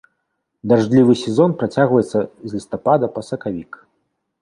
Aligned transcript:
Дажджлівы 0.71 1.13
сезон 1.25 1.49
працягваецца 1.61 2.19
з 2.25 2.49
лістапада 2.57 3.15
па 3.19 3.29
сакавік. 3.33 3.71